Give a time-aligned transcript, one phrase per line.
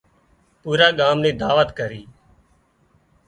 [0.61, 2.01] پوُرا ڳام نِي دعوت ڪرِي